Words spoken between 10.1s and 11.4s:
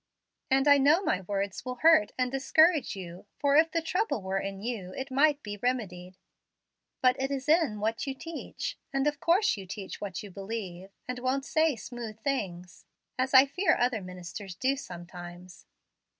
you believe, and